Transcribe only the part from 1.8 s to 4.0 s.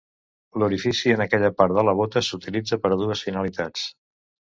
la bota s'utilitza per a dues finalitats.